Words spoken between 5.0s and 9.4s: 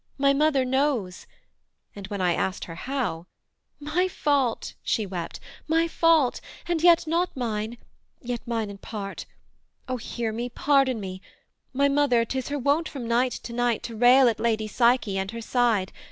wept 'my fault! and yet not mine; Yet mine in part.